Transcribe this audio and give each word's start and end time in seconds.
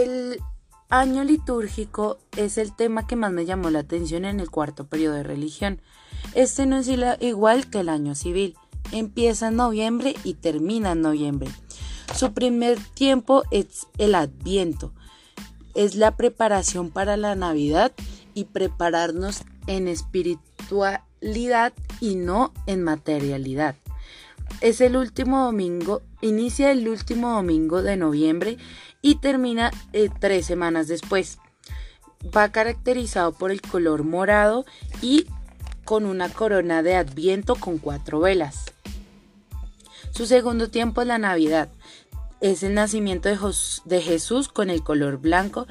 El 0.00 0.40
año 0.88 1.24
litúrgico 1.24 2.20
es 2.34 2.56
el 2.56 2.74
tema 2.74 3.06
que 3.06 3.16
más 3.16 3.32
me 3.32 3.44
llamó 3.44 3.68
la 3.68 3.80
atención 3.80 4.24
en 4.24 4.40
el 4.40 4.50
cuarto 4.50 4.86
periodo 4.86 5.16
de 5.16 5.24
religión. 5.24 5.82
Este 6.34 6.64
no 6.64 6.78
es 6.78 6.88
igual 7.20 7.68
que 7.68 7.80
el 7.80 7.90
año 7.90 8.14
civil. 8.14 8.56
Empieza 8.92 9.48
en 9.48 9.56
noviembre 9.56 10.14
y 10.24 10.32
termina 10.34 10.92
en 10.92 11.02
noviembre. 11.02 11.50
Su 12.14 12.32
primer 12.32 12.78
tiempo 12.94 13.42
es 13.50 13.88
el 13.98 14.14
adviento. 14.14 14.94
Es 15.74 15.96
la 15.96 16.16
preparación 16.16 16.88
para 16.88 17.18
la 17.18 17.34
Navidad 17.34 17.92
y 18.32 18.44
prepararnos 18.44 19.42
en 19.66 19.86
espiritualidad 19.86 21.74
y 22.00 22.14
no 22.14 22.54
en 22.64 22.82
materialidad. 22.82 23.76
Es 24.62 24.80
el 24.80 24.96
último 24.96 25.44
domingo, 25.44 26.02
inicia 26.20 26.70
el 26.70 26.88
último 26.88 27.32
domingo 27.32 27.82
de 27.82 27.96
noviembre 27.96 28.58
y 29.02 29.16
termina 29.16 29.70
eh, 29.92 30.08
tres 30.20 30.46
semanas 30.46 30.88
después. 30.88 31.38
Va 32.36 32.52
caracterizado 32.52 33.32
por 33.32 33.50
el 33.50 33.62
color 33.62 34.04
morado 34.04 34.64
y 35.00 35.26
con 35.84 36.04
una 36.04 36.28
corona 36.28 36.82
de 36.82 36.96
adviento 36.96 37.56
con 37.56 37.78
cuatro 37.78 38.20
velas. 38.20 38.66
Su 40.12 40.26
segundo 40.26 40.70
tiempo 40.70 41.00
es 41.00 41.06
la 41.06 41.18
Navidad. 41.18 41.68
Es 42.40 42.62
el 42.62 42.74
nacimiento 42.74 43.28
de, 43.28 43.38
de 43.84 44.02
Jesús 44.02 44.48
con 44.48 44.70
el 44.70 44.82
color 44.82 45.18
blanco 45.18 45.66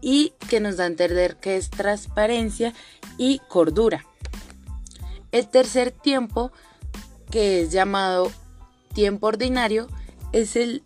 y 0.00 0.34
que 0.48 0.60
nos 0.60 0.76
da 0.76 0.84
a 0.84 0.88
entender 0.88 1.36
que 1.36 1.56
es 1.56 1.70
transparencia 1.70 2.74
y 3.16 3.40
cordura. 3.48 4.04
El 5.32 5.48
tercer 5.48 5.90
tiempo, 5.90 6.52
que 7.30 7.62
es 7.62 7.72
llamado 7.72 8.30
tiempo 8.92 9.28
ordinario, 9.28 9.88
es 10.32 10.56
el 10.56 10.82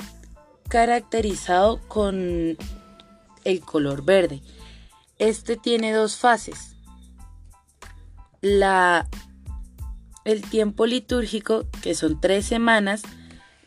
caracterizado 0.69 1.81
con 1.89 2.57
el 3.45 3.61
color 3.61 4.05
verde. 4.05 4.43
Este 5.19 5.57
tiene 5.57 5.93
dos 5.93 6.17
fases. 6.17 6.77
La, 8.41 9.09
el 10.25 10.43
tiempo 10.43 10.87
litúrgico, 10.87 11.67
que 11.83 11.95
son 11.95 12.21
tres 12.21 12.47
semanas, 12.47 13.03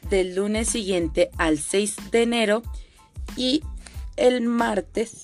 del 0.09 0.35
lunes 0.35 0.69
siguiente 0.69 1.31
al 1.37 1.57
6 1.57 2.11
de 2.11 2.23
enero, 2.23 2.63
y 3.35 3.63
el 4.17 4.41
martes 4.41 5.23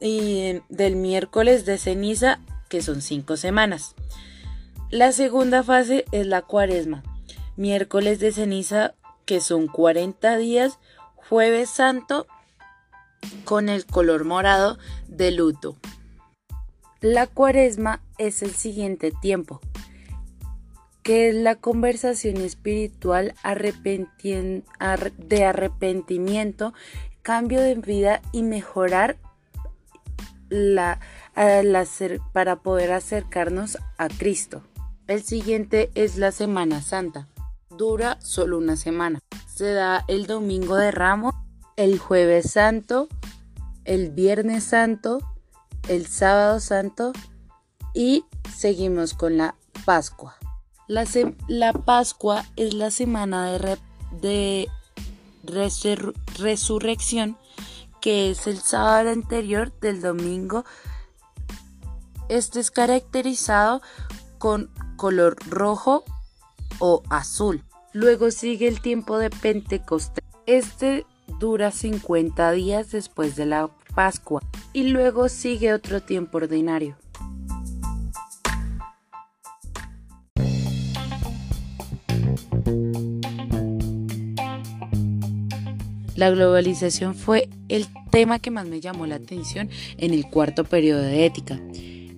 y 0.00 0.60
del 0.68 0.96
miércoles 0.96 1.66
de 1.66 1.76
ceniza, 1.76 2.40
que 2.68 2.82
son 2.82 3.02
cinco 3.02 3.36
semanas. 3.36 3.94
La 4.90 5.12
segunda 5.12 5.62
fase 5.62 6.04
es 6.12 6.26
la 6.26 6.42
cuaresma, 6.42 7.02
miércoles 7.56 8.18
de 8.20 8.32
ceniza 8.32 8.94
que 9.30 9.40
son 9.40 9.68
40 9.68 10.38
días, 10.38 10.80
jueves 11.14 11.70
santo 11.70 12.26
con 13.44 13.68
el 13.68 13.86
color 13.86 14.24
morado 14.24 14.76
de 15.06 15.30
luto. 15.30 15.76
La 17.00 17.28
cuaresma 17.28 18.02
es 18.18 18.42
el 18.42 18.50
siguiente 18.50 19.12
tiempo, 19.12 19.60
que 21.04 21.28
es 21.28 21.36
la 21.36 21.54
conversación 21.54 22.38
espiritual 22.38 23.34
de 25.18 25.44
arrepentimiento, 25.44 26.74
cambio 27.22 27.60
de 27.60 27.76
vida 27.76 28.22
y 28.32 28.42
mejorar 28.42 29.16
la, 30.48 30.98
para 32.32 32.56
poder 32.56 32.90
acercarnos 32.90 33.78
a 33.96 34.08
Cristo. 34.08 34.64
El 35.06 35.22
siguiente 35.22 35.92
es 35.94 36.16
la 36.16 36.32
Semana 36.32 36.82
Santa 36.82 37.28
dura 37.80 38.18
solo 38.20 38.58
una 38.58 38.76
semana. 38.76 39.20
Se 39.46 39.72
da 39.72 40.04
el 40.06 40.26
domingo 40.26 40.76
de 40.76 40.90
Ramos, 40.90 41.34
el 41.76 41.98
jueves 41.98 42.50
santo, 42.50 43.08
el 43.86 44.10
viernes 44.10 44.64
santo, 44.64 45.20
el 45.88 46.06
sábado 46.06 46.60
santo 46.60 47.12
y 47.94 48.26
seguimos 48.54 49.14
con 49.14 49.38
la 49.38 49.54
Pascua. 49.86 50.36
La, 50.88 51.06
Pascua 51.72 52.44
es 52.56 52.74
la 52.74 52.90
semana 52.90 53.50
de 54.20 54.68
resurrección 56.38 57.38
que 58.02 58.32
es 58.32 58.46
el 58.46 58.58
sábado 58.58 59.08
anterior 59.08 59.72
del 59.80 60.02
domingo. 60.02 60.66
Este 62.28 62.60
es 62.60 62.70
caracterizado 62.70 63.80
con 64.36 64.70
color 64.98 65.36
rojo 65.48 66.04
o 66.78 67.02
azul. 67.08 67.64
Luego 67.92 68.30
sigue 68.30 68.68
el 68.68 68.80
tiempo 68.80 69.18
de 69.18 69.30
Pentecostés. 69.30 70.24
Este 70.46 71.06
dura 71.40 71.72
50 71.72 72.52
días 72.52 72.92
después 72.92 73.34
de 73.34 73.46
la 73.46 73.68
Pascua 73.94 74.42
y 74.72 74.84
luego 74.84 75.28
sigue 75.28 75.72
otro 75.72 76.00
tiempo 76.00 76.38
ordinario. 76.38 76.96
La 86.14 86.30
globalización 86.30 87.16
fue 87.16 87.48
el 87.68 87.86
tema 88.12 88.38
que 88.38 88.52
más 88.52 88.66
me 88.66 88.80
llamó 88.80 89.06
la 89.06 89.16
atención 89.16 89.68
en 89.96 90.14
el 90.14 90.28
cuarto 90.28 90.64
periodo 90.64 91.02
de 91.02 91.24
ética. 91.24 91.58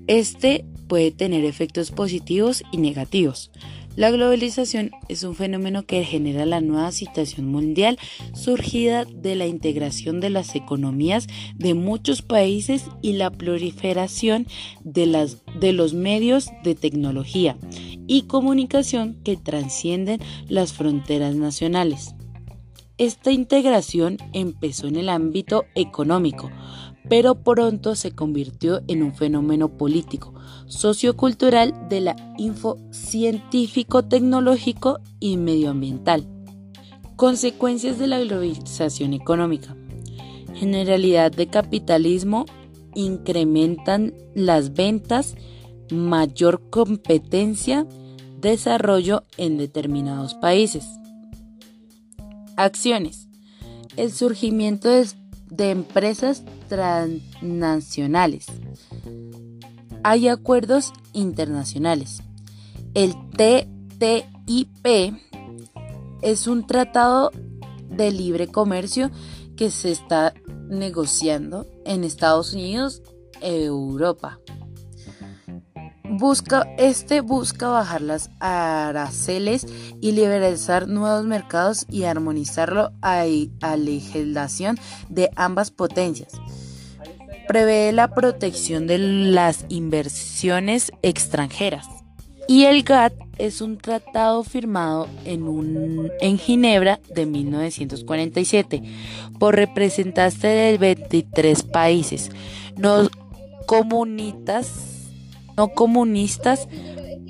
Este 0.07 0.67
puede 0.93 1.11
tener 1.11 1.47
efectos 1.47 1.91
positivos 1.91 2.65
y 2.71 2.77
negativos. 2.77 3.51
La 3.97 4.11
globalización 4.11 4.91
es 5.09 5.23
un 5.23 5.35
fenómeno 5.35 5.85
que 5.85 6.05
genera 6.05 6.45
la 6.45 6.61
nueva 6.61 6.93
situación 6.93 7.47
mundial 7.47 7.99
surgida 8.35 9.07
de 9.07 9.35
la 9.35 9.47
integración 9.47 10.21
de 10.21 10.29
las 10.29 10.55
economías 10.55 11.29
de 11.57 11.73
muchos 11.73 12.21
países 12.21 12.85
y 13.01 13.15
la 13.15 13.31
proliferación 13.31 14.47
de, 14.85 15.07
las, 15.07 15.39
de 15.59 15.73
los 15.73 15.95
medios 15.95 16.51
de 16.63 16.75
tecnología 16.75 17.57
y 18.07 18.25
comunicación 18.25 19.17
que 19.25 19.39
trascienden 19.39 20.21
las 20.47 20.75
fronteras 20.75 21.37
nacionales. 21.37 22.15
Esta 22.99 23.33
integración 23.33 24.19
empezó 24.35 24.89
en 24.89 24.97
el 24.97 25.09
ámbito 25.09 25.65
económico, 25.75 26.51
pero 27.09 27.35
pronto 27.35 27.95
se 27.95 28.13
convirtió 28.13 28.83
en 28.89 29.03
un 29.03 29.15
fenómeno 29.15 29.77
político, 29.77 30.35
sociocultural 30.67 31.89
de 31.89 32.01
la 32.01 32.35
info 32.39 32.79
científico, 32.91 34.05
tecnológico 34.05 35.01
y 35.21 35.37
medioambiental. 35.37 36.27
Consecuencias 37.17 37.99
de 37.99 38.07
la 38.07 38.21
globalización 38.21 39.13
económica. 39.15 39.77
Generalidad 40.55 41.33
de 41.33 41.49
capitalismo 41.49 42.47
incrementan 42.95 44.15
las 44.35 44.75
ventas, 44.75 45.35
mayor 45.91 46.69
competencia, 46.71 47.87
desarrollo 48.41 49.25
en 49.37 49.59
determinados 49.59 50.35
países. 50.35 50.87
Acciones. 52.57 53.29
El 53.97 54.13
surgimiento 54.13 54.89
de 54.89 55.07
de 55.53 55.71
empresas 55.71 56.43
transnacionales. 56.69 58.47
Hay 60.03 60.29
acuerdos 60.29 60.93
internacionales. 61.13 62.23
El 62.95 63.15
TTIP 63.31 64.87
es 66.23 66.47
un 66.47 66.67
tratado 66.67 67.31
de 67.91 68.11
libre 68.11 68.49
comercio 68.49 69.11
que 69.55 69.71
se 69.71 69.93
está 69.93 70.33
negociando 70.69 71.67
en 71.85 72.03
Estados 72.05 72.55
Unidos 72.55 73.03
e 73.43 73.65
Europa 73.65 74.41
busca, 76.13 76.67
este 76.79 77.21
busca 77.21 77.69
bajar 77.69 78.01
las 78.01 78.31
aranceles 78.41 79.67
y 80.01 80.13
liberalizar 80.13 80.89
nuevos 80.89 81.25
mercados 81.25 81.87
y 81.89 82.05
armonizarlo 82.05 82.93
a, 83.03 83.25
la 83.25 83.77
legislación 83.77 84.79
de 85.09 85.31
ambas 85.37 85.71
potencias. 85.71 86.33
Prevé 87.49 87.93
la 87.93 88.15
protección 88.15 88.87
de 88.87 88.99
las 88.99 89.65
inversiones 89.69 90.93
extranjeras. 91.03 91.87
Y 92.49 92.65
el 92.65 92.83
GATT 92.83 93.15
es 93.39 93.61
un 93.61 93.79
tratado 93.79 94.43
firmado 94.43 95.09
en, 95.25 95.45
un, 95.45 96.11
en 96.21 96.39
Ginebra 96.39 97.01
de 97.15 97.25
1947 97.25 98.83
por 99.39 99.55
representantes 99.55 100.43
de 100.43 100.77
23 100.79 101.63
países 101.63 102.31
no 102.77 103.09
comunitas 103.67 104.92
no 105.57 105.69
comunistas 105.69 106.69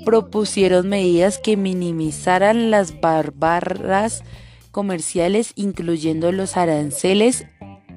propusieron 0.05 0.89
medidas 0.89 1.37
que 1.37 1.57
minimizaran 1.57 2.71
las 2.71 2.99
barbaras 2.99 4.23
comerciales, 4.71 5.53
incluyendo 5.55 6.31
los 6.31 6.57
aranceles 6.57 7.45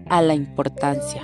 a 0.08 0.23
la 0.23 0.34
importancia. 0.34 1.23